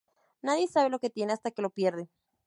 [0.41, 2.09] Nadie sabe lo que tiene hasta que lo pierde